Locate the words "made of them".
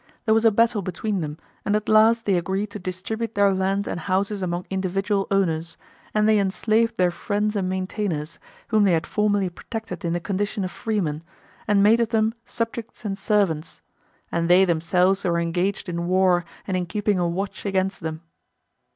11.83-12.33